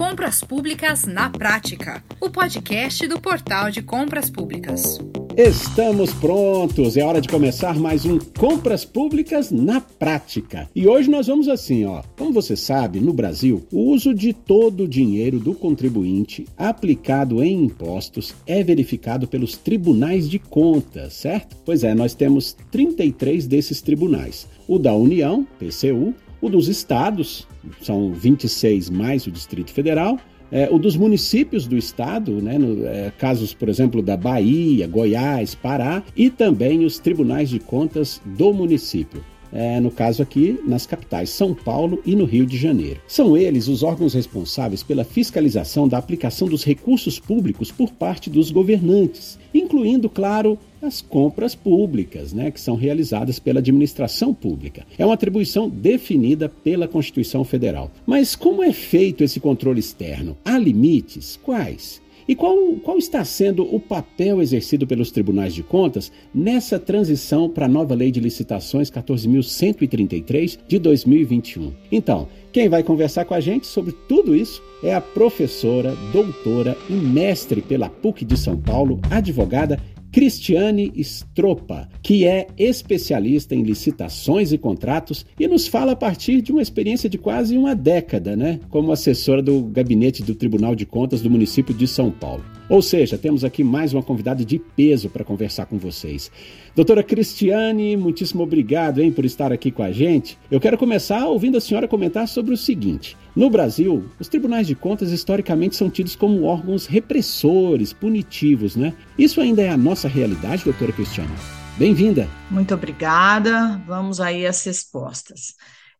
[0.00, 4.98] Compras Públicas na Prática, o podcast do Portal de Compras Públicas.
[5.36, 10.70] Estamos prontos, é hora de começar mais um Compras Públicas na Prática.
[10.74, 12.02] E hoje nós vamos assim, ó.
[12.16, 17.64] Como você sabe, no Brasil, o uso de todo o dinheiro do contribuinte aplicado em
[17.64, 21.58] impostos é verificado pelos tribunais de contas, certo?
[21.62, 24.48] Pois é, nós temos 33 desses tribunais.
[24.66, 27.46] O da União, PCU, o dos estados,
[27.82, 30.18] são 26 mais o Distrito Federal,
[30.52, 35.54] é, o dos municípios do estado, né, no, é, casos, por exemplo, da Bahia, Goiás,
[35.54, 39.22] Pará, e também os tribunais de contas do município.
[39.52, 43.00] É, no caso aqui, nas capitais São Paulo e no Rio de Janeiro.
[43.06, 48.50] São eles os órgãos responsáveis pela fiscalização da aplicação dos recursos públicos por parte dos
[48.50, 54.86] governantes, incluindo, claro, as compras públicas, né, que são realizadas pela administração pública.
[54.96, 57.90] É uma atribuição definida pela Constituição Federal.
[58.06, 60.36] Mas como é feito esse controle externo?
[60.44, 61.38] Há limites?
[61.42, 62.00] Quais?
[62.30, 67.66] E qual, qual está sendo o papel exercido pelos tribunais de contas nessa transição para
[67.66, 71.72] a nova Lei de Licitações 14.133 de 2021?
[71.90, 76.92] Então, quem vai conversar com a gente sobre tudo isso é a professora, doutora e
[76.92, 79.80] mestre pela PUC de São Paulo, advogada
[80.12, 86.52] Cristiane Stropa, que é especialista em licitações e contratos e nos fala a partir de
[86.52, 91.20] uma experiência de quase uma década, né, como assessora do gabinete do Tribunal de Contas
[91.22, 92.44] do município de São Paulo.
[92.70, 96.30] Ou seja, temos aqui mais uma convidada de peso para conversar com vocês.
[96.72, 100.38] Doutora Cristiane, muitíssimo obrigado hein, por estar aqui com a gente.
[100.48, 104.76] Eu quero começar ouvindo a senhora comentar sobre o seguinte: no Brasil, os tribunais de
[104.76, 108.94] contas historicamente são tidos como órgãos repressores, punitivos, né?
[109.18, 111.34] Isso ainda é a nossa realidade, doutora Cristiane?
[111.76, 112.28] Bem-vinda.
[112.48, 113.82] Muito obrigada.
[113.84, 115.56] Vamos aí às respostas.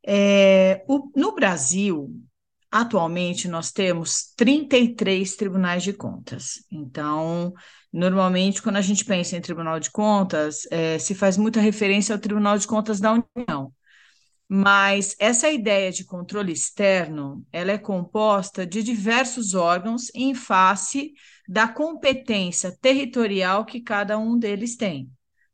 [0.07, 2.09] É, o, no Brasil,
[2.71, 6.65] atualmente, nós temos 33 tribunais de contas.
[6.71, 7.53] Então,
[7.93, 12.21] normalmente, quando a gente pensa em Tribunal de Contas, é, se faz muita referência ao
[12.21, 13.73] Tribunal de Contas da União.
[14.49, 21.13] Mas essa ideia de controle externo, ela é composta de diversos órgãos em face
[21.49, 25.09] da competência territorial que cada um deles tem.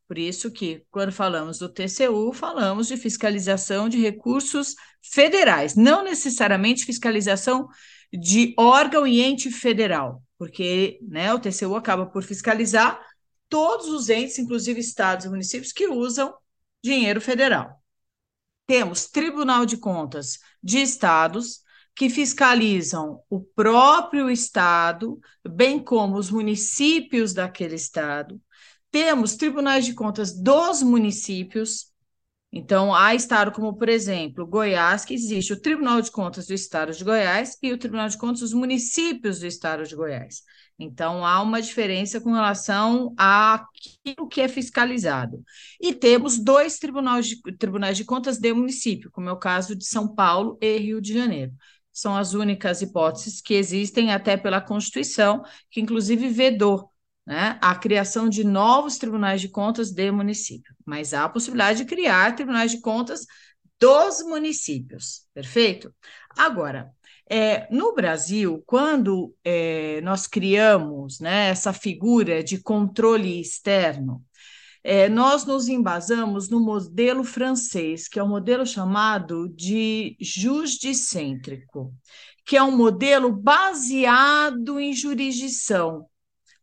[0.09, 6.85] Por isso que, quando falamos do TCU, falamos de fiscalização de recursos federais, não necessariamente
[6.85, 7.69] fiscalização
[8.13, 13.01] de órgão e ente federal, porque né, o TCU acaba por fiscalizar
[13.49, 16.33] todos os entes, inclusive estados e municípios, que usam
[16.85, 17.83] dinheiro federal
[18.67, 21.63] temos Tribunal de Contas de estados
[21.95, 25.19] que fiscalizam o próprio estado,
[25.49, 28.41] bem como os municípios daquele estado.
[28.91, 31.87] Temos tribunais de contas dos municípios.
[32.53, 36.93] Então, há estado como, por exemplo, Goiás, que existe o Tribunal de Contas do Estado
[36.93, 40.43] de Goiás e o Tribunal de Contas dos municípios do Estado de Goiás.
[40.79, 45.43] Então, há uma diferença com relação àquilo que é fiscalizado.
[45.81, 49.87] E temos dois tribunais de, tribunais de contas de município, como é o caso de
[49.87, 51.53] São Paulo e Rio de Janeiro.
[51.93, 56.91] São as únicas hipóteses que existem até pela Constituição, que inclusive vedou
[57.27, 60.75] né, a criação de novos tribunais de contas de município.
[60.85, 63.27] Mas há a possibilidade de criar tribunais de contas
[63.81, 65.93] dos municípios, perfeito?
[66.37, 66.91] Agora,
[67.29, 74.25] é, no Brasil, quando é, nós criamos né, essa figura de controle externo,
[74.85, 81.93] é, nós nos embasamos no modelo francês, que é o um modelo chamado de jusdicêntrico,
[82.45, 86.07] que é um modelo baseado em jurisdição.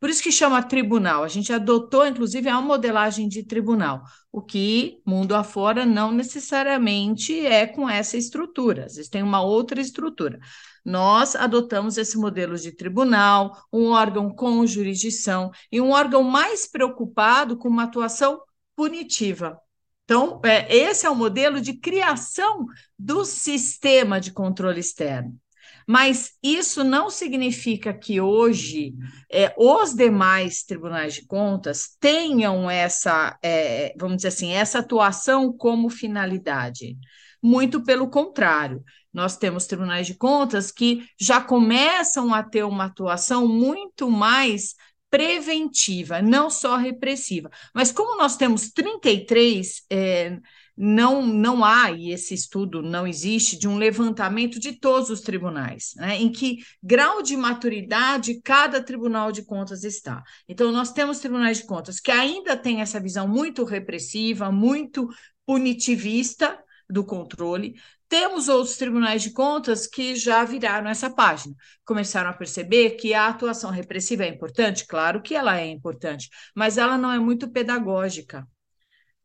[0.04, 1.24] Por isso que chama tribunal.
[1.24, 4.04] A gente adotou, inclusive, a modelagem de tribunal,
[4.34, 8.84] o que, mundo afora, não necessariamente é com essa estrutura.
[8.84, 10.42] Existem uma outra estrutura.
[10.84, 17.56] Nós adotamos esse modelo de tribunal, um órgão com jurisdição e um órgão mais preocupado
[17.56, 18.42] com uma atuação
[18.76, 19.58] punitiva.
[20.04, 22.66] Então, é, esse é o modelo de criação
[23.00, 25.40] do sistema de controle externo.
[25.88, 28.94] Mas isso não significa que hoje
[29.32, 35.90] é, os demais tribunais de contas tenham essa, é, vamos dizer assim, essa atuação como
[35.90, 36.98] finalidade.
[37.42, 43.48] Muito pelo contrário, nós temos tribunais de contas que já começam a ter uma atuação
[43.48, 44.76] muito mais
[45.10, 47.52] preventiva, não só repressiva.
[47.76, 50.40] Mas como nós temos 33 é,
[50.76, 55.94] não, não há, e esse estudo não existe, de um levantamento de todos os tribunais,
[55.96, 60.24] né, em que grau de maturidade cada tribunal de contas está.
[60.48, 65.08] Então, nós temos tribunais de contas que ainda têm essa visão muito repressiva, muito
[65.46, 66.60] punitivista
[66.90, 67.76] do controle.
[68.10, 73.28] Temos outros tribunais de contas que já viraram essa página, começaram a perceber que a
[73.28, 78.48] atuação repressiva é importante, claro que ela é importante, mas ela não é muito pedagógica.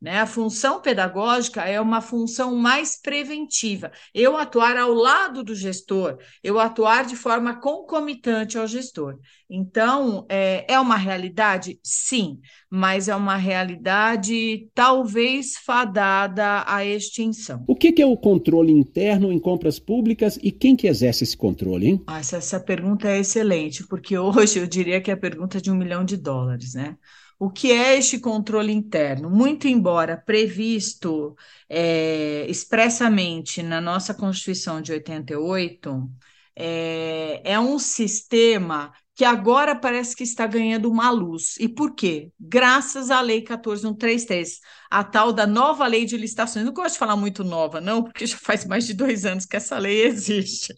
[0.01, 0.19] Né?
[0.19, 3.91] A função pedagógica é uma função mais preventiva.
[4.13, 9.17] Eu atuar ao lado do gestor, eu atuar de forma concomitante ao gestor.
[9.49, 11.79] Então, é, é uma realidade?
[11.83, 17.65] Sim, mas é uma realidade talvez fadada à extinção.
[17.67, 21.35] O que, que é o controle interno em compras públicas e quem que exerce esse
[21.35, 22.03] controle, hein?
[22.07, 25.75] Essa, essa pergunta é excelente, porque hoje eu diria que é a pergunta de um
[25.75, 26.95] milhão de dólares, né?
[27.39, 29.29] O que é este controle interno?
[29.29, 31.37] Muito embora previsto
[31.69, 36.09] é, expressamente na nossa Constituição de 88,
[36.53, 41.55] é, é um sistema que agora parece que está ganhando uma luz.
[41.59, 42.31] E por quê?
[42.39, 44.59] Graças à Lei 14133,
[44.89, 46.65] a tal da nova lei de licitações.
[46.65, 49.57] Não gosto de falar muito nova, não, porque já faz mais de dois anos que
[49.57, 50.73] essa lei existe.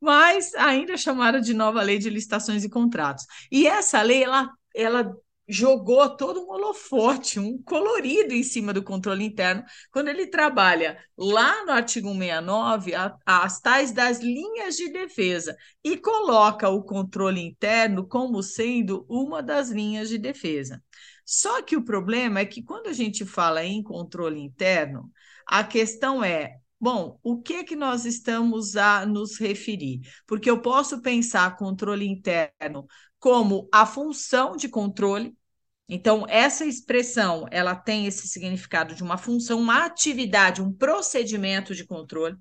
[0.00, 3.26] Mas ainda chamaram de nova lei de licitações e contratos.
[3.50, 5.14] E essa lei, ela, ela
[5.48, 9.62] jogou todo um holofote, um colorido em cima do controle interno,
[9.92, 15.96] quando ele trabalha lá no artigo 169 a, as tais das linhas de defesa e
[15.96, 20.82] coloca o controle interno como sendo uma das linhas de defesa.
[21.24, 25.10] Só que o problema é que quando a gente fala em controle interno,
[25.46, 30.00] a questão é Bom, o que que nós estamos a nos referir?
[30.26, 32.86] Porque eu posso pensar controle interno
[33.24, 35.34] como a função de controle.
[35.88, 41.86] Então, essa expressão, ela tem esse significado de uma função, uma atividade, um procedimento de
[41.86, 42.36] controle.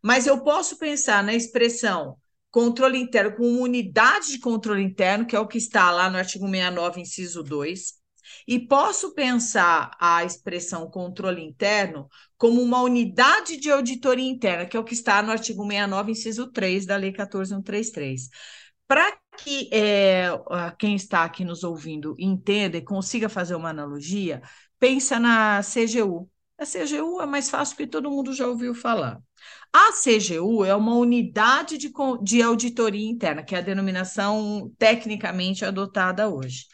[0.00, 2.16] Mas eu posso pensar na expressão
[2.48, 6.46] controle interno como unidade de controle interno, que é o que está lá no artigo
[6.46, 7.94] 69, inciso 2.
[8.46, 14.80] E posso pensar a expressão controle interno como uma unidade de auditoria interna, que é
[14.80, 18.28] o que está no artigo 69, inciso 3 da Lei 14133.
[18.86, 20.28] Para que é,
[20.78, 24.42] quem está aqui nos ouvindo entenda e consiga fazer uma analogia,
[24.78, 26.28] pensa na CGU.
[26.58, 29.20] A CGU é mais fácil porque todo mundo já ouviu falar.
[29.72, 31.92] A CGU é uma unidade de,
[32.22, 36.66] de auditoria interna, que é a denominação tecnicamente adotada hoje.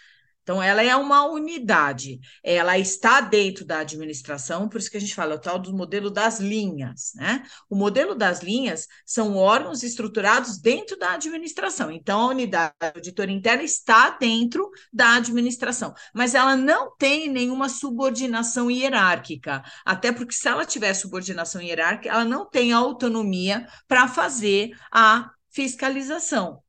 [0.44, 5.14] Então, ela é uma unidade, ela está dentro da administração, por isso que a gente
[5.14, 7.42] fala é o tal do modelo das linhas, né?
[7.68, 11.90] O modelo das linhas são órgãos estruturados dentro da administração.
[11.90, 18.70] Então, a unidade auditora interna está dentro da administração, mas ela não tem nenhuma subordinação
[18.70, 25.30] hierárquica, até porque se ela tiver subordinação hierárquica, ela não tem autonomia para fazer a
[25.48, 26.62] fiscalização.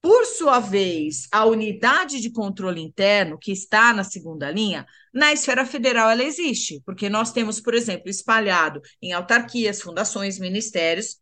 [0.00, 5.66] Por sua vez, a unidade de controle interno, que está na segunda linha, na esfera
[5.66, 11.20] federal ela existe, porque nós temos, por exemplo, espalhado em autarquias, fundações, ministérios,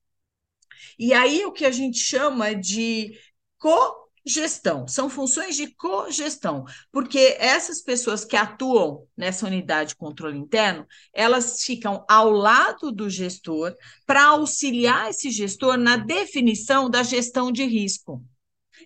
[0.99, 3.19] e aí o que a gente chama de
[3.59, 10.87] cogestão, são funções de cogestão, porque essas pessoas que atuam nessa unidade de controle interno,
[11.15, 13.75] elas ficam ao lado do gestor
[14.07, 18.23] para auxiliar esse gestor na definição da gestão de risco.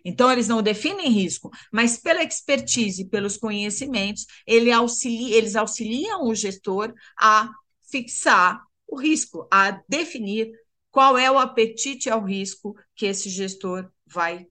[0.05, 6.35] Então, eles não definem risco, mas pela expertise, pelos conhecimentos, ele auxilia, eles auxiliam o
[6.35, 7.51] gestor a
[7.91, 10.51] fixar o risco, a definir
[10.91, 14.47] qual é o apetite ao risco que esse gestor vai.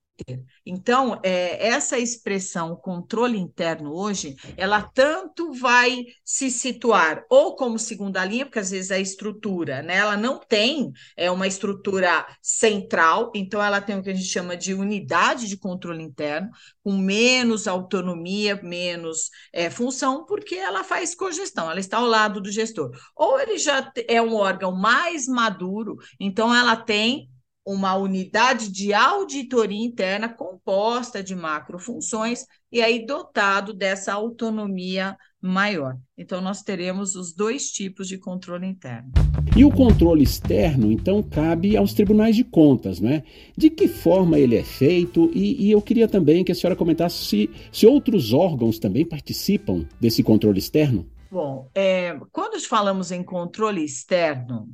[0.66, 8.23] Então, é, essa expressão controle interno hoje, ela tanto vai se situar ou como segunda
[8.23, 13.64] linha, porque às vezes a estrutura, né, ela não tem é uma estrutura central, então
[13.64, 16.49] ela tem o que a gente chama de unidade de controle interno,
[16.83, 22.52] com menos autonomia, menos é, função, porque ela faz cogestão, ela está ao lado do
[22.52, 22.92] gestor.
[23.16, 27.30] Ou ele já é um órgão mais maduro, então ela tem
[27.71, 35.95] uma unidade de auditoria interna composta de macrofunções e aí dotado dessa autonomia maior.
[36.18, 39.11] Então, nós teremos os dois tipos de controle interno.
[39.56, 43.21] E o controle externo, então, cabe aos tribunais de contas, né?
[43.56, 45.30] De que forma ele é feito?
[45.31, 49.85] E, e eu queria também que a senhora comentasse se, se outros órgãos também participam
[50.02, 51.07] desse controle externo.
[51.31, 54.68] Bom, é, quando falamos em controle externo,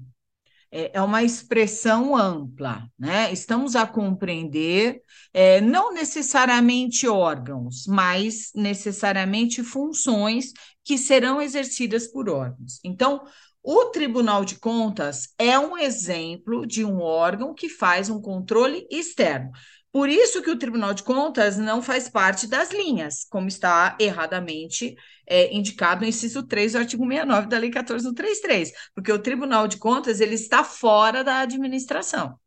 [0.75, 3.32] é, é uma expressão ampla, né?
[3.32, 5.01] Estamos a compreender
[5.34, 10.51] é, não necessariamente órgãos, mas necessariamente funções
[10.84, 12.82] que serão exercidas por órgãos.
[12.84, 13.22] Então,
[13.63, 19.51] o Tribunal de Contas é um exemplo de um órgão que faz um controle externo.
[19.96, 24.94] Por isso que o Tribunal de Contas não faz parte das linhas, como está erradamente
[25.25, 29.78] é, indicado no inciso 3 do artigo 69 da Lei 14133, porque o Tribunal de
[29.78, 32.38] Contas ele está fora da administração.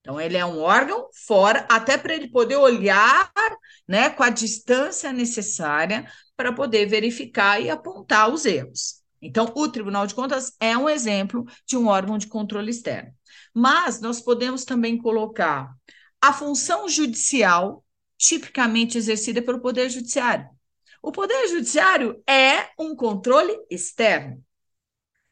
[0.00, 3.30] Então, ele é um órgão fora, até para ele poder olhar
[3.86, 9.02] né, com a distância necessária para poder verificar e apontar os erros.
[9.20, 13.12] Então, o Tribunal de Contas é um exemplo de um órgão de controle externo.
[13.52, 15.70] Mas nós podemos também colocar
[16.24, 17.84] a função judicial,
[18.16, 20.48] tipicamente exercida pelo Poder Judiciário.
[21.02, 24.42] O Poder Judiciário é um controle externo,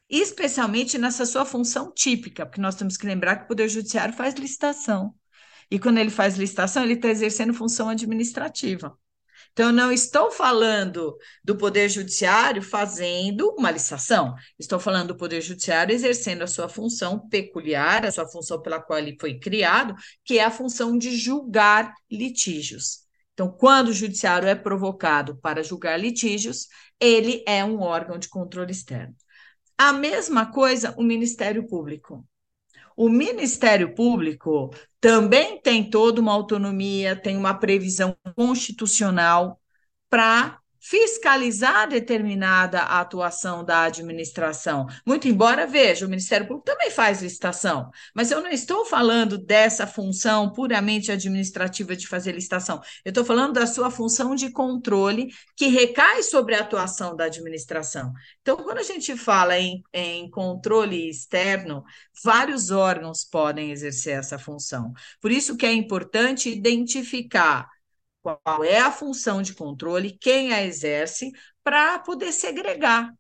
[0.07, 4.35] especialmente nessa sua função típica, porque nós temos que lembrar que o Poder Judiciário faz
[4.35, 5.15] licitação.
[5.71, 8.95] E quando ele faz licitação, ele está exercendo função administrativa.
[9.53, 15.41] Então, eu não estou falando do Poder Judiciário fazendo uma licitação, estou falando do Poder
[15.41, 19.95] Judiciário exercendo a sua função peculiar, a sua função pela qual ele foi criado,
[20.25, 23.03] que é a função de julgar litígios.
[23.35, 26.69] Então, quando o Judiciário é provocado para julgar litígios,
[27.01, 29.15] ele é um órgão de controle externo.
[29.77, 32.27] A mesma coisa o Ministério Público.
[32.97, 34.71] O Ministério Público
[35.01, 39.61] também tem toda uma autonomia, tem uma previsão constitucional
[40.11, 44.89] para fiscalizar determinada atuação da administração.
[45.07, 49.87] Muito embora, veja, o Ministério Público também faz licitação, mas eu não estou falando dessa
[49.87, 55.69] função puramente administrativa de fazer licitação, eu estou falando da sua função de controle que
[55.69, 58.13] recai sobre a atuação da administração.
[58.41, 61.85] Então, quando a gente fala em, em controle externo,
[62.25, 64.93] vários órgãos podem exercer essa função.
[65.21, 67.69] Por isso que é importante identificar
[68.23, 73.13] qual é a função de controle, quem a exerce, para poder segregar.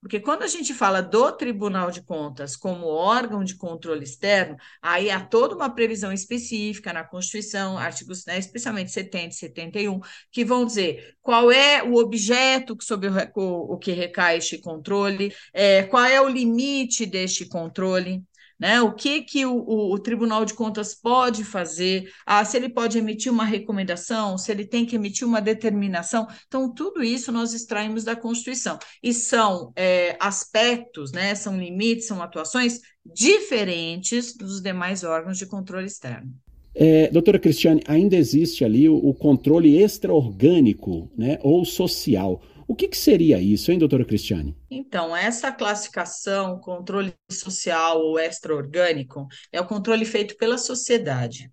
[0.00, 5.10] Porque quando a gente fala do Tribunal de Contas como órgão de controle externo, aí
[5.10, 10.00] há toda uma previsão específica na Constituição, artigos, né, especialmente 70 e 71,
[10.30, 15.82] que vão dizer qual é o objeto sobre o, o que recai este controle, é,
[15.82, 18.22] qual é o limite deste controle
[18.58, 18.80] né?
[18.80, 22.10] O que que o, o, o, Tribunal de Contas pode fazer?
[22.26, 26.26] Ah, se ele pode emitir uma recomendação, se ele tem que emitir uma determinação.
[26.46, 28.78] Então, tudo isso nós extraímos da Constituição.
[29.02, 31.34] E são é, aspectos, né?
[31.34, 36.32] São limites, são atuações diferentes dos demais órgãos de controle externo.
[36.74, 42.40] É, doutora Cristiane, ainda existe ali o, o controle extraorgânico, né, ou social.
[42.68, 44.54] O que, que, seria isso, hein, doutora Cristiane?
[44.70, 51.50] Então, essa classificação, controle social ou extraorgânico, é o controle feito pela sociedade.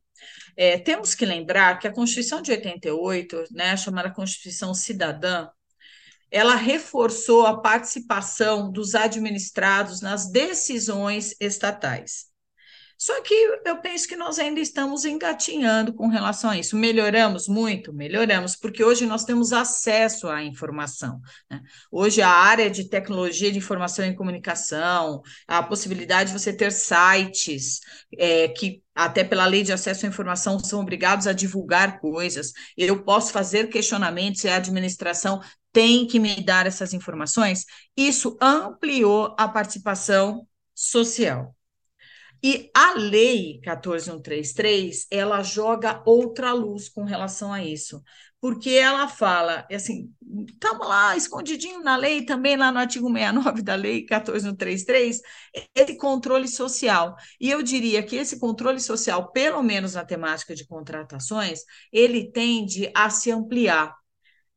[0.58, 5.48] É, temos que lembrar que a Constituição de 88, né, chamada Constituição Cidadã,
[6.30, 12.26] ela reforçou a participação dos administrados nas decisões estatais.
[12.98, 13.34] Só que
[13.66, 16.78] eu penso que nós ainda estamos engatinhando com relação a isso.
[16.78, 17.94] Melhoramos muito?
[17.94, 21.20] Melhoramos, porque hoje nós temos acesso à informação.
[21.50, 21.62] Né?
[21.92, 27.80] Hoje, a área de tecnologia de informação e comunicação, a possibilidade de você ter sites
[28.18, 32.54] é, que até pela lei de acesso à informação, são obrigados a divulgar coisas.
[32.78, 35.42] Eu posso fazer questionamentos e a administração
[35.74, 37.66] tem que me dar essas informações.
[37.98, 41.55] Isso ampliou a participação social.
[42.48, 48.04] E a lei 14133, ela joga outra luz com relação a isso,
[48.40, 50.14] porque ela fala, assim,
[50.48, 55.22] estamos lá escondidinho na lei, também lá no artigo 69 da lei 14133,
[55.74, 57.16] esse controle social.
[57.42, 61.62] E eu diria que esse controle social, pelo menos na temática de contratações,
[61.92, 63.92] ele tende a se ampliar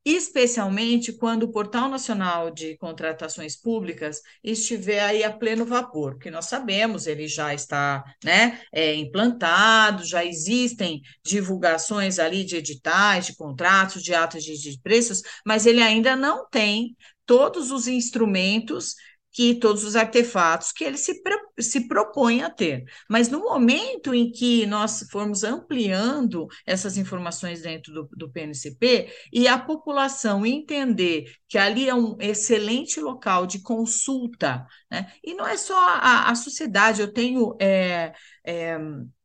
[0.05, 6.47] especialmente quando o Portal Nacional de Contratações Públicas estiver aí a pleno vapor, porque nós
[6.47, 14.03] sabemos, ele já está né, é, implantado, já existem divulgações ali de editais, de contratos,
[14.03, 18.95] de atos de, de preços, mas ele ainda não tem todos os instrumentos
[19.31, 21.21] que todos os artefatos que ele se,
[21.61, 22.85] se propõe a ter.
[23.09, 29.47] Mas no momento em que nós formos ampliando essas informações dentro do, do PNCP e
[29.47, 35.13] a população entender que ali é um excelente local de consulta, né?
[35.23, 37.57] e não é só a, a sociedade, eu tenho.
[37.61, 38.13] É,
[38.45, 38.79] é,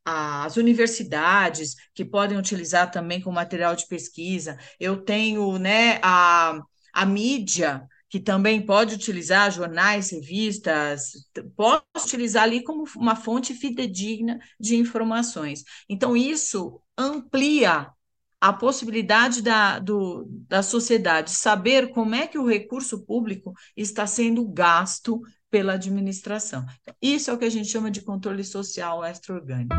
[0.06, 6.60] as universidades que podem utilizar também como material de pesquisa, eu tenho né, a,
[6.94, 11.14] a mídia que também pode utilizar jornais, revistas,
[11.56, 15.64] pode utilizar ali como uma fonte fidedigna de informações.
[15.90, 17.92] Então, isso amplia
[18.40, 24.48] a possibilidade da, do, da sociedade saber como é que o recurso público está sendo
[24.48, 26.64] gasto pela administração.
[27.02, 29.74] Isso é o que a gente chama de controle social extra-orgânico.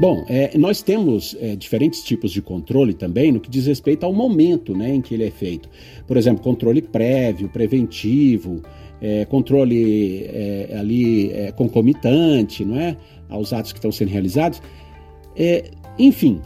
[0.00, 4.14] Bom, é, nós temos é, diferentes tipos de controle também no que diz respeito ao
[4.14, 5.68] momento né, em que ele é feito.
[6.06, 8.62] Por exemplo, controle prévio, preventivo,
[8.98, 12.96] é, controle é, ali é, concomitante, não é?
[13.28, 14.62] Aos atos que estão sendo realizados.
[15.36, 16.40] É, enfim,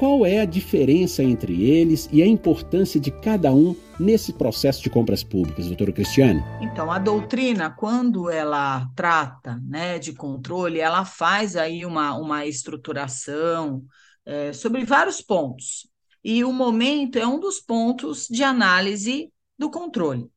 [0.00, 4.88] qual é a diferença entre eles e a importância de cada um nesse processo de
[4.88, 6.42] compras públicas, doutora Cristiane?
[6.62, 13.84] Então, a doutrina, quando ela trata né, de controle, ela faz aí uma, uma estruturação
[14.24, 15.86] é, sobre vários pontos.
[16.24, 20.30] E o momento é um dos pontos de análise do controle.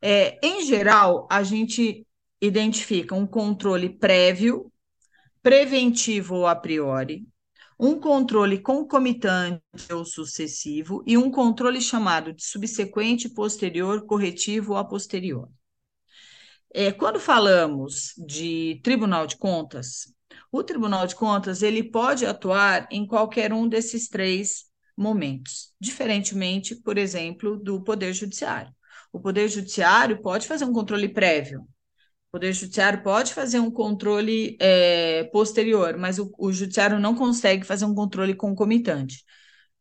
[0.00, 2.06] É, em geral, a gente
[2.40, 4.72] identifica um controle prévio,
[5.42, 7.26] preventivo ou a priori,
[7.78, 14.84] um controle concomitante ou sucessivo e um controle chamado de subsequente, posterior, corretivo ou a
[14.84, 15.48] posterior.
[16.74, 20.12] É, quando falamos de Tribunal de Contas,
[20.50, 24.64] o Tribunal de Contas ele pode atuar em qualquer um desses três
[24.96, 28.74] momentos, diferentemente, por exemplo, do Poder Judiciário.
[29.12, 31.66] O Poder Judiciário pode fazer um controle prévio.
[32.28, 37.64] O Poder Judiciário pode fazer um controle é, posterior, mas o, o Judiciário não consegue
[37.64, 39.24] fazer um controle concomitante.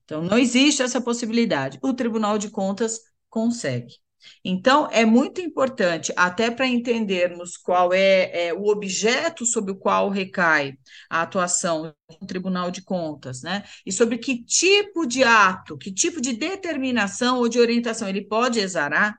[0.05, 1.77] Então, não existe essa possibilidade.
[1.81, 3.95] O Tribunal de Contas consegue.
[4.43, 10.09] Então, é muito importante, até para entendermos qual é, é, o objeto sobre o qual
[10.09, 10.73] recai
[11.09, 13.63] a atuação do Tribunal de Contas, né?
[13.85, 18.59] E sobre que tipo de ato, que tipo de determinação ou de orientação ele pode
[18.59, 19.17] exarar,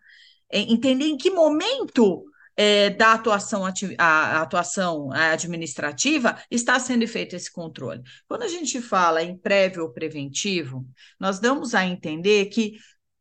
[0.51, 2.25] é, entender em que momento
[2.61, 3.63] é, da atuação,
[3.97, 8.03] a, atuação administrativa está sendo feito esse controle.
[8.27, 10.85] Quando a gente fala em prévio ou preventivo,
[11.21, 12.77] nós damos a entender que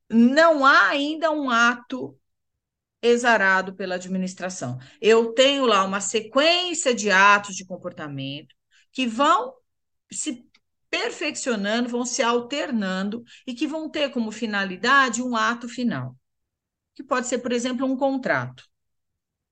[0.09, 2.19] não há ainda um ato
[2.99, 4.79] exarado pela administração.
[4.99, 8.55] Eu tenho lá uma sequência de atos de comportamento
[8.91, 9.53] que vão
[10.11, 10.47] se
[10.89, 16.17] perfeccionando, vão se alternando e que vão ter como finalidade um ato final,
[16.95, 18.63] que pode ser, por exemplo, um contrato.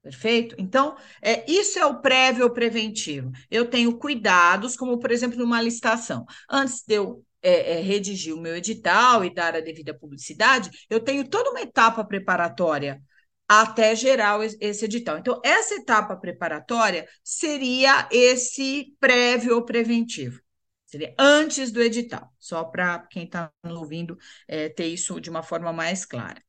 [0.05, 0.55] Perfeito?
[0.59, 3.31] Então, é, isso é o prévio ou preventivo.
[3.49, 6.27] Eu tenho cuidados, como, por exemplo, numa licitação.
[6.47, 10.99] Antes de eu é, é, redigir o meu edital e dar a devida publicidade, eu
[10.99, 13.01] tenho toda uma etapa preparatória
[13.47, 15.17] até gerar esse edital.
[15.17, 20.39] Então, essa etapa preparatória seria esse prévio ou preventivo.
[20.85, 24.15] Seria antes do edital, só para quem está ouvindo
[24.47, 26.39] é, ter isso de uma forma mais clara.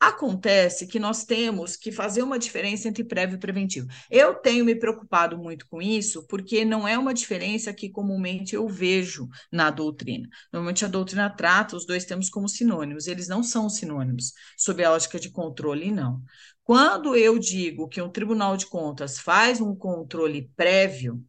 [0.00, 3.88] Acontece que nós temos que fazer uma diferença entre prévio e preventivo.
[4.08, 8.68] Eu tenho me preocupado muito com isso, porque não é uma diferença que comumente eu
[8.68, 10.28] vejo na doutrina.
[10.52, 14.90] Normalmente a doutrina trata os dois termos como sinônimos, eles não são sinônimos, sob a
[14.90, 16.22] lógica de controle, não.
[16.62, 21.24] Quando eu digo que um tribunal de contas faz um controle prévio,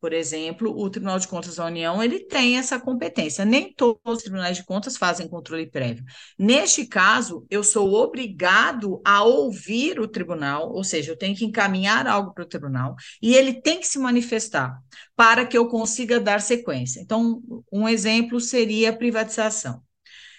[0.00, 3.44] por exemplo, o Tribunal de Contas da União, ele tem essa competência.
[3.44, 6.04] Nem todos os tribunais de contas fazem controle prévio.
[6.38, 12.06] Neste caso, eu sou obrigado a ouvir o tribunal, ou seja, eu tenho que encaminhar
[12.06, 14.78] algo para o tribunal e ele tem que se manifestar
[15.16, 17.00] para que eu consiga dar sequência.
[17.00, 19.82] Então, um exemplo seria a privatização.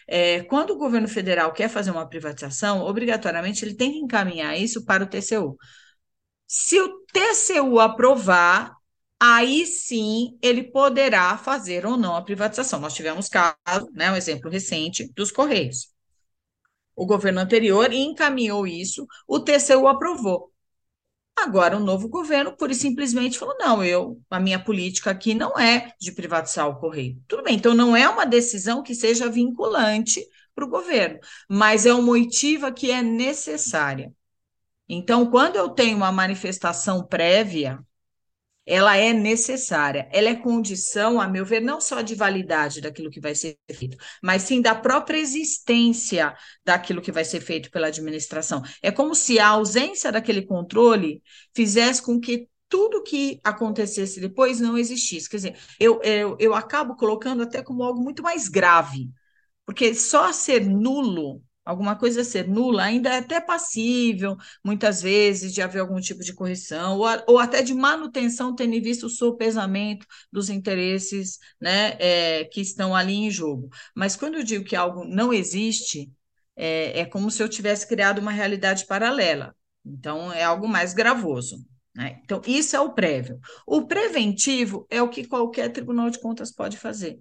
[0.07, 4.83] É, quando o governo federal quer fazer uma privatização, obrigatoriamente ele tem que encaminhar isso
[4.85, 5.55] para o TCU.
[6.47, 8.78] Se o TCU aprovar,
[9.19, 12.79] aí sim ele poderá fazer ou não a privatização.
[12.79, 15.93] Nós tivemos caso, né, um exemplo recente dos Correios.
[16.95, 20.51] O governo anterior encaminhou isso, o TCU aprovou.
[21.37, 25.57] Agora, o novo governo, pura e simplesmente, falou: não, eu, a minha política aqui não
[25.57, 27.21] é de privatizar o Correio.
[27.27, 30.21] Tudo bem, então não é uma decisão que seja vinculante
[30.53, 34.13] para o governo, mas é uma oitiva que é necessária.
[34.87, 37.79] Então, quando eu tenho uma manifestação prévia,
[38.69, 43.19] ela é necessária, ela é condição, a meu ver, não só de validade daquilo que
[43.19, 48.61] vai ser feito, mas sim da própria existência daquilo que vai ser feito pela administração.
[48.83, 51.23] É como se a ausência daquele controle
[51.55, 55.27] fizesse com que tudo que acontecesse depois não existisse.
[55.27, 59.09] Quer dizer, eu, eu, eu acabo colocando até como algo muito mais grave,
[59.65, 65.61] porque só ser nulo alguma coisa ser nula, ainda é até passível, muitas vezes, de
[65.61, 70.05] haver algum tipo de correção, ou, ou até de manutenção, tendo em vista o sopesamento
[70.31, 73.69] dos interesses né, é, que estão ali em jogo.
[73.95, 76.11] Mas quando eu digo que algo não existe,
[76.55, 79.55] é, é como se eu tivesse criado uma realidade paralela.
[79.85, 81.57] Então, é algo mais gravoso.
[81.95, 82.19] Né?
[82.23, 83.39] Então, isso é o prévio.
[83.65, 87.17] O preventivo é o que qualquer tribunal de contas pode fazer.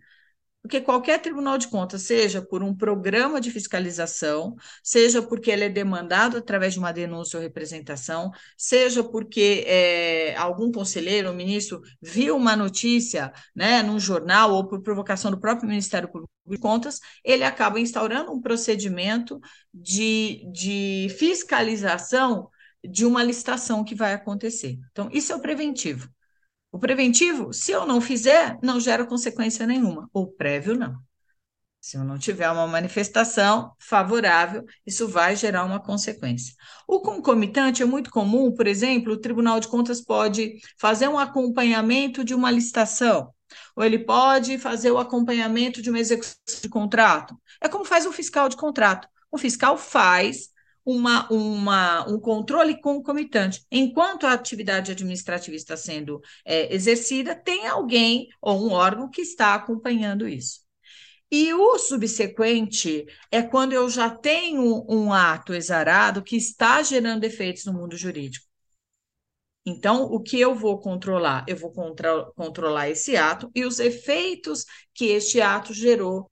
[0.68, 5.68] Porque qualquer Tribunal de Contas, seja por um programa de fiscalização, seja porque ele é
[5.70, 12.37] demandado através de uma denúncia ou representação, seja porque é, algum conselheiro ou ministro viu
[12.37, 17.44] uma notícia né, num jornal ou por provocação do próprio Ministério Público de Contas, ele
[17.44, 19.40] acaba instaurando um procedimento
[19.72, 22.50] de, de fiscalização
[22.85, 24.78] de uma licitação que vai acontecer.
[24.92, 26.11] Então, isso é o preventivo.
[26.70, 30.09] O preventivo, se eu não fizer, não gera consequência nenhuma.
[30.12, 30.98] O prévio, não.
[31.81, 36.54] Se eu não tiver uma manifestação favorável, isso vai gerar uma consequência.
[36.87, 42.24] O concomitante é muito comum, por exemplo, o Tribunal de Contas pode fazer um acompanhamento
[42.24, 43.33] de uma licitação,
[43.76, 47.40] ou ele pode fazer o acompanhamento de uma execução de contrato.
[47.61, 49.09] É como faz o fiscal de contrato.
[49.31, 50.50] O fiscal faz
[50.88, 53.62] uma, uma, um controle concomitante.
[53.70, 59.55] Enquanto a atividade administrativa está sendo é, exercida, tem alguém ou um órgão que está
[59.55, 60.61] acompanhando isso.
[61.31, 67.66] E o subsequente é quando eu já tenho um ato exarado que está gerando efeitos
[67.66, 68.46] no mundo jurídico.
[69.66, 71.44] Então, o que eu vou controlar?
[71.46, 71.70] Eu vou
[72.35, 76.31] controlar esse ato e os efeitos que este ato gerou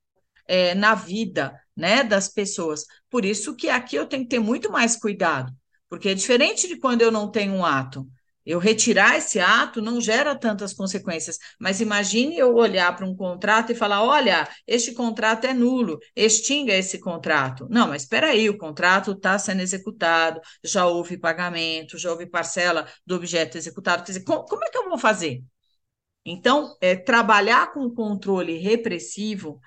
[0.48, 2.84] é, na vida né, das pessoas.
[3.10, 5.52] Por isso que aqui eu tenho que ter muito mais cuidado,
[5.88, 8.06] porque é diferente de quando eu não tenho um ato.
[8.46, 13.72] Eu retirar esse ato não gera tantas consequências, mas imagine eu olhar para um contrato
[13.72, 17.66] e falar: olha, este contrato é nulo, extinga esse contrato.
[17.68, 22.86] Não, mas espera aí, o contrato está sendo executado, já houve pagamento, já houve parcela
[23.04, 24.04] do objeto executado.
[24.04, 25.42] Quer dizer, como, é que eu vou fazer?
[26.24, 29.60] Então, é, trabalhar com controle repressivo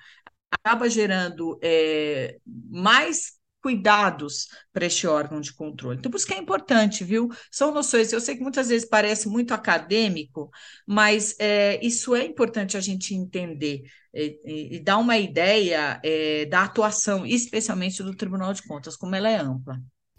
[0.50, 5.98] acaba gerando é, mais cuidados para este órgão de controle.
[5.98, 7.28] Então, por isso que é importante, viu?
[7.50, 10.50] São noções, eu sei que muitas vezes parece muito acadêmico,
[10.86, 13.82] mas é, isso é importante a gente entender
[14.14, 19.28] e, e dar uma ideia é, da atuação, especialmente do Tribunal de Contas, como ela
[19.28, 19.78] é ampla.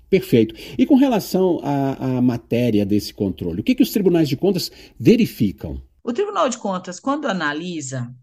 [0.10, 0.54] Perfeito.
[0.78, 4.70] E com relação à, à matéria desse controle, o que, que os tribunais de contas
[5.00, 5.82] verificam?
[6.04, 8.13] O Tribunal de Contas, quando analisa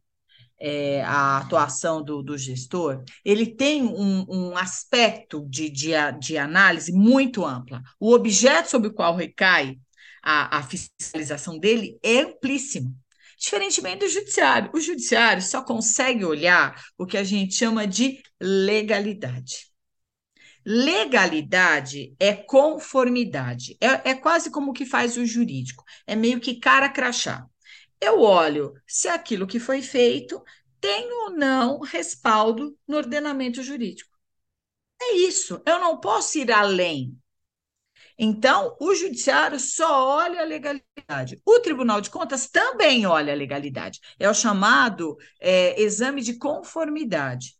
[0.60, 5.90] é, a atuação do, do, gestor, ele tem um, um aspecto de, de,
[6.20, 7.82] de, análise muito ampla.
[7.98, 9.78] O objeto sobre o qual recai
[10.22, 12.94] a, a fiscalização dele é amplíssimo.
[13.38, 14.70] Diferentemente do judiciário.
[14.74, 19.68] O judiciário só consegue olhar o que a gente chama de legalidade.
[20.66, 23.76] Legalidade é conformidade.
[23.80, 25.84] É, é quase como o que faz o jurídico.
[26.04, 27.46] É meio que cara crachá
[28.00, 30.42] eu olho se aquilo que foi feito
[30.80, 34.10] tem ou não respaldo no ordenamento jurídico.
[35.00, 37.18] É isso, eu não posso ir além.
[38.18, 41.40] Então, o judiciário só olha a legalidade.
[41.46, 44.00] O Tribunal de Contas também olha a legalidade.
[44.18, 47.57] É o chamado é, exame de conformidade.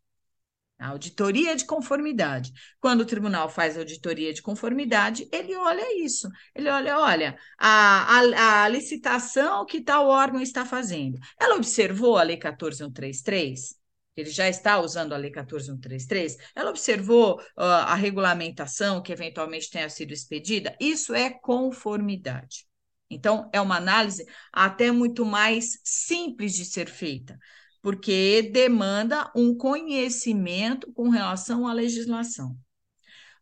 [0.79, 2.53] A auditoria de conformidade.
[2.81, 6.29] Quando o tribunal faz auditoria de conformidade, ele olha isso.
[6.55, 11.19] Ele olha, olha, a, a, a licitação que tal órgão está fazendo.
[11.39, 13.77] Ela observou a Lei 14133?
[14.17, 16.37] Ele já está usando a Lei 14133?
[16.55, 20.77] Ela observou uh, a regulamentação que eventualmente tenha sido expedida?
[20.81, 22.69] Isso é conformidade.
[23.11, 27.37] Então, é uma análise até muito mais simples de ser feita
[27.83, 32.57] porque demanda um conhecimento com relação à legislação.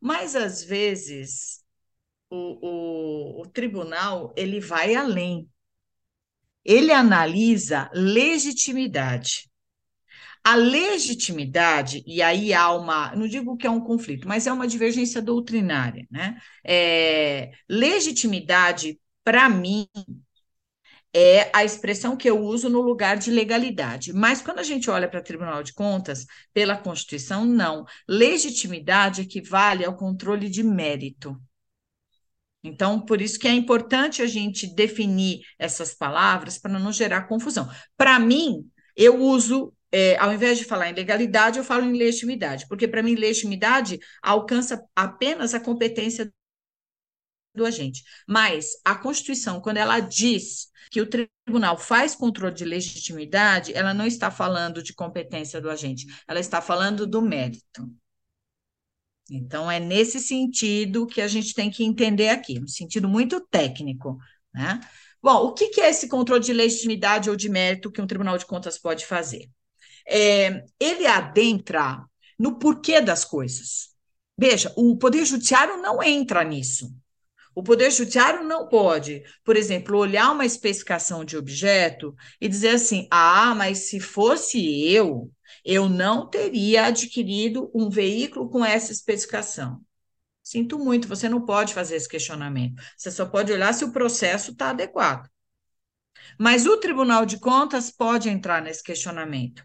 [0.00, 1.64] Mas, às vezes,
[2.30, 5.48] o, o, o tribunal ele vai além.
[6.64, 9.48] Ele analisa legitimidade.
[10.44, 14.68] A legitimidade, e aí há uma, não digo que é um conflito, mas é uma
[14.68, 16.40] divergência doutrinária, né?
[16.64, 19.88] É, legitimidade, para mim,
[21.18, 24.12] é a expressão que eu uso no lugar de legalidade.
[24.12, 27.86] Mas quando a gente olha para o Tribunal de Contas, pela Constituição, não.
[28.06, 31.34] Legitimidade equivale ao controle de mérito.
[32.62, 37.66] Então, por isso que é importante a gente definir essas palavras para não gerar confusão.
[37.96, 42.66] Para mim, eu uso, é, ao invés de falar em legalidade, eu falo em legitimidade,
[42.68, 46.30] porque para mim, legitimidade alcança apenas a competência
[47.56, 48.04] do agente.
[48.28, 54.06] Mas a Constituição, quando ela diz que o tribunal faz controle de legitimidade, ela não
[54.06, 57.90] está falando de competência do agente, ela está falando do mérito.
[59.30, 64.16] Então, é nesse sentido que a gente tem que entender aqui, um sentido muito técnico,
[64.54, 64.80] né?
[65.20, 68.46] Bom, o que é esse controle de legitimidade ou de mérito que um tribunal de
[68.46, 69.50] contas pode fazer?
[70.06, 72.04] É, ele adentra
[72.38, 73.88] no porquê das coisas.
[74.38, 76.94] Veja, o Poder Judiciário não entra nisso.
[77.56, 83.08] O Poder Judiciário não pode, por exemplo, olhar uma especificação de objeto e dizer assim:
[83.10, 84.60] ah, mas se fosse
[84.92, 85.32] eu,
[85.64, 89.80] eu não teria adquirido um veículo com essa especificação.
[90.42, 92.74] Sinto muito, você não pode fazer esse questionamento.
[92.94, 95.26] Você só pode olhar se o processo está adequado.
[96.38, 99.64] Mas o Tribunal de Contas pode entrar nesse questionamento.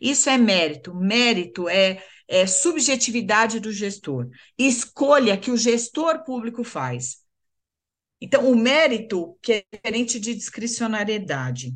[0.00, 0.94] Isso é mérito.
[0.94, 4.26] Mérito é, é subjetividade do gestor.
[4.56, 7.25] Escolha que o gestor público faz.
[8.26, 11.72] Então, o mérito, que é diferente de discricionariedade.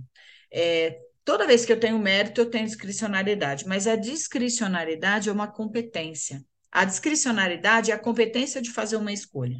[0.52, 5.46] É, toda vez que eu tenho mérito, eu tenho discricionariedade, mas a discricionariedade é uma
[5.46, 6.44] competência.
[6.72, 9.58] A discricionariedade é a competência de fazer uma escolha.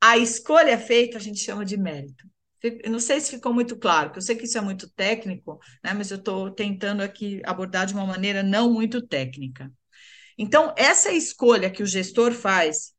[0.00, 2.24] A escolha feita a gente chama de mérito.
[2.62, 5.58] Eu não sei se ficou muito claro, porque eu sei que isso é muito técnico,
[5.82, 9.72] né, mas eu estou tentando aqui abordar de uma maneira não muito técnica.
[10.38, 12.92] Então, essa escolha que o gestor faz,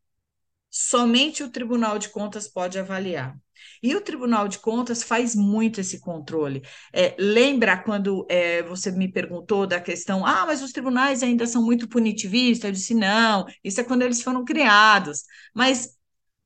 [0.69, 3.36] somente o Tribunal de Contas pode avaliar.
[3.84, 6.62] E o Tribunal de Contas faz muito esse controle.
[6.93, 11.63] É, lembra quando é, você me perguntou da questão, ah, mas os tribunais ainda são
[11.63, 12.65] muito punitivistas?
[12.65, 15.23] Eu disse, não, isso é quando eles foram criados.
[15.53, 15.97] Mas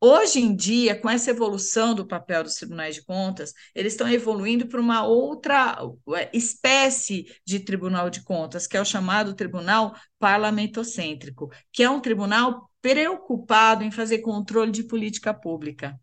[0.06, 4.68] Hoje em dia, com essa evolução do papel dos tribunais de contas, eles estão evoluindo
[4.68, 5.78] para uma outra
[6.18, 12.02] é, espécie de tribunal de contas, que é o chamado tribunal parlamentocêntrico, que é um
[12.02, 16.00] tribunal preocupado em fazer controle de política pública.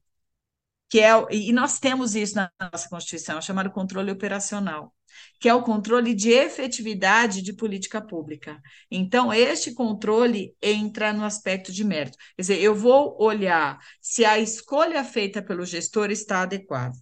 [0.88, 4.92] Que é, e nós temos isso na nossa Constituição, chamado controle operacional
[5.38, 8.60] que é o controle de efetividade de política pública.
[8.90, 12.16] Então, este controle entra no aspecto de mérito.
[12.36, 16.96] Quer dizer, eu vou olhar se a escolha feita pelo gestor está adequada.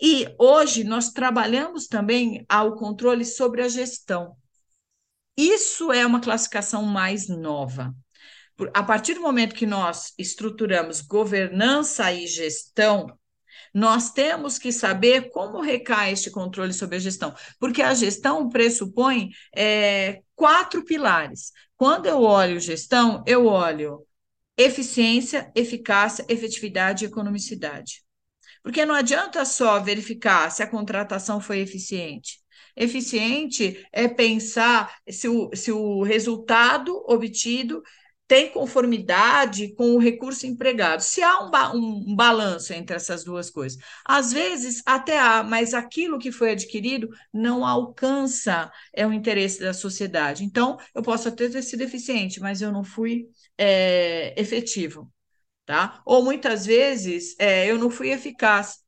[0.00, 4.36] E hoje nós trabalhamos também ao controle sobre a gestão.
[5.36, 7.94] Isso é uma classificação mais nova.
[8.74, 13.06] A partir do momento que nós estruturamos governança e gestão,
[13.74, 19.30] nós temos que saber como recai este controle sobre a gestão, porque a gestão pressupõe
[19.56, 21.52] é, quatro pilares.
[21.76, 24.06] Quando eu olho gestão, eu olho
[24.56, 28.04] eficiência, eficácia, efetividade e economicidade.
[28.62, 32.40] Porque não adianta só verificar se a contratação foi eficiente.
[32.76, 37.82] Eficiente é pensar se o, se o resultado obtido
[38.32, 41.02] tem conformidade com o recurso empregado.
[41.02, 45.74] Se há um, ba um, balanço entre essas duas coisas, às vezes até há, mas
[45.74, 50.44] aquilo que foi adquirido não alcança é o interesse da sociedade.
[50.44, 55.12] Então, eu posso até ter sido eficiente, mas eu não fui é, efetivo.
[55.66, 56.00] Tá?
[56.06, 58.78] Ou muitas vezes é, eu não fui eficaz,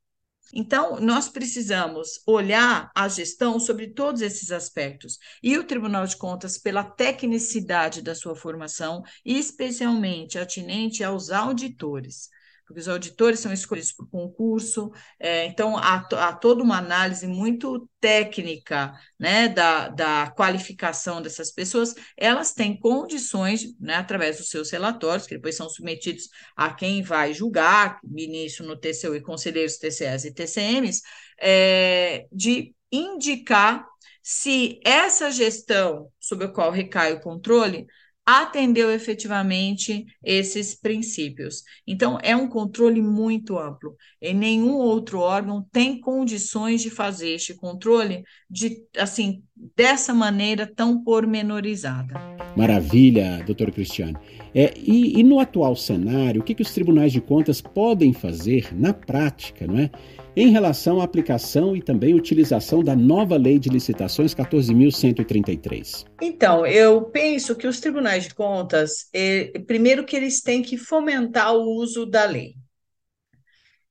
[0.53, 5.19] então, nós precisamos olhar a gestão sobre todos esses aspectos.
[5.43, 12.29] E o Tribunal de Contas, pela tecnicidade da sua formação, especialmente atinente aos auditores
[12.67, 17.89] porque os auditores são escolhidos por concurso, é, então há, há, toda uma análise muito
[18.01, 25.27] técnica né, da, da qualificação dessas pessoas, elas têm condições, né, através dos seus relatórios,
[25.27, 30.35] que depois são submetidos a quem vai julgar, ministro no TCU e conselheiros TCS e
[30.35, 31.03] TCMs,
[31.41, 33.87] é, de indicar
[34.23, 37.87] se essa gestão sobre a qual recai o controle
[38.27, 41.63] atendeu efetivamente esses princípios.
[41.87, 43.97] Então, é um controle muito amplo.
[44.21, 49.43] E nenhum outro órgão tem condições de fazer este controle de assim
[49.77, 52.15] dessa maneira tão pormenorizada.
[52.57, 54.19] Maravilha, doutor Cristiano.
[54.55, 58.69] É, e, e, no atual cenário, o que, que os tribunais de contas podem fazer
[58.73, 59.91] na prática, não é?
[60.37, 66.05] em relação à aplicação e também utilização da nova Lei de Licitações 14.133?
[66.21, 71.55] Então, eu penso que os tribunais de contas, é, primeiro que eles têm que fomentar
[71.55, 72.55] o uso da lei.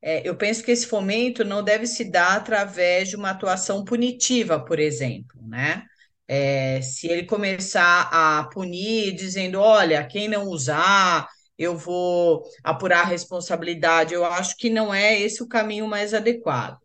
[0.05, 4.59] É, eu penso que esse fomento não deve se dar através de uma atuação punitiva,
[4.59, 5.85] por exemplo, né?
[6.27, 13.05] É, se ele começar a punir, dizendo, olha, quem não usar, eu vou apurar a
[13.05, 14.13] responsabilidade.
[14.13, 16.77] Eu acho que não é esse o caminho mais adequado.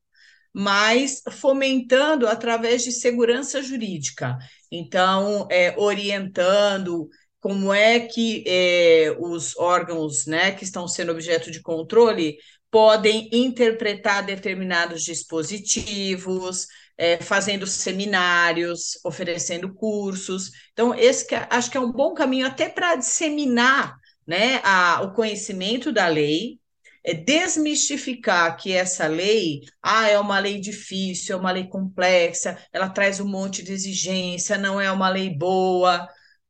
[0.53, 4.39] Mas fomentando através de segurança jurídica.
[4.71, 7.09] Então, é, orientando
[7.41, 12.37] como é que é, os órgãos né, que estão sendo objeto de controle
[12.71, 20.51] podem interpretar determinados dispositivos, é, fazendo seminários, oferecendo cursos.
[20.73, 25.13] Então, esse que, acho que é um bom caminho até para disseminar né, a, o
[25.13, 26.59] conhecimento da lei,
[27.05, 32.91] é desmistificar que essa lei ah, é uma lei difícil, é uma lei complexa, ela
[32.91, 36.07] traz um monte de exigência, não é uma lei boa.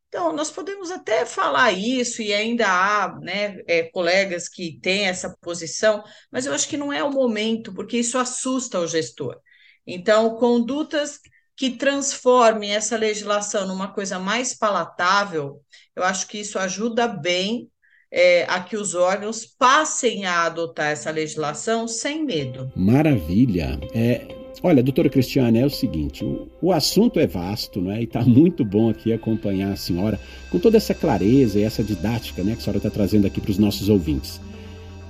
[0.08, 5.36] Então, nós podemos até falar isso, e ainda há né, é, colegas que têm essa
[5.40, 9.38] posição, mas eu acho que não é o momento, porque isso assusta o gestor.
[9.86, 11.20] Então, condutas
[11.54, 15.60] que transformem essa legislação numa coisa mais palatável,
[15.94, 17.68] eu acho que isso ajuda bem
[18.10, 22.72] é, a que os órgãos passem a adotar essa legislação sem medo.
[22.74, 23.78] Maravilha.
[23.92, 28.00] É, Olha, doutora Cristiane, é o seguinte: o, o assunto é vasto, né?
[28.00, 30.18] E está muito bom aqui acompanhar a senhora
[30.50, 33.50] com toda essa clareza e essa didática né, que a senhora está trazendo aqui para
[33.50, 34.40] os nossos ouvintes.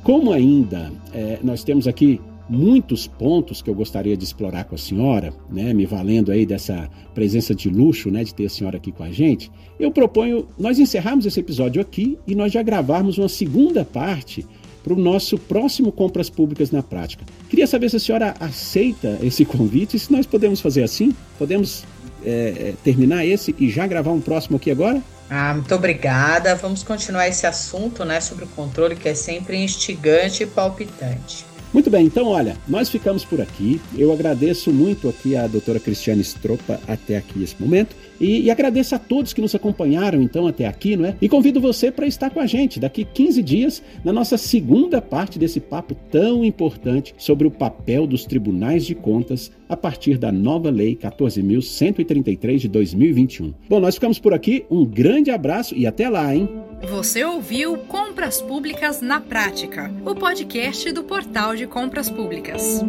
[0.03, 4.79] Como ainda é, nós temos aqui muitos pontos que eu gostaria de explorar com a
[4.79, 8.91] senhora, né, me valendo aí dessa presença de luxo, né, de ter a senhora aqui
[8.91, 13.29] com a gente, eu proponho nós encerrarmos esse episódio aqui e nós já gravarmos uma
[13.29, 14.47] segunda parte
[14.83, 17.25] para o nosso próximo Compras Públicas na Prática.
[17.49, 21.15] Queria saber se a senhora aceita esse convite e se nós podemos fazer assim?
[21.39, 21.85] Podemos
[22.25, 25.03] é, é, terminar esse e já gravar um próximo aqui agora?
[25.31, 26.55] Ah, muito obrigada.
[26.55, 31.45] Vamos continuar esse assunto né, sobre o controle, que é sempre instigante e palpitante.
[31.73, 33.81] Muito bem, então olha, nós ficamos por aqui.
[33.97, 37.95] Eu agradeço muito aqui a doutora Cristiane Stropa até aqui esse momento.
[38.21, 41.15] E, e, agradeço a todos que nos acompanharam então até aqui, não é?
[41.21, 45.39] E convido você para estar com a gente daqui 15 dias na nossa segunda parte
[45.39, 50.71] desse papo tão importante sobre o papel dos tribunais de contas a partir da nova
[50.71, 53.55] lei 14.133 de 2021.
[53.69, 54.65] Bom, nós ficamos por aqui.
[54.71, 56.49] Um grande abraço e até lá, hein?
[56.91, 62.83] Você ouviu Compras Públicas na Prática, o podcast do Portal de Compras Públicas.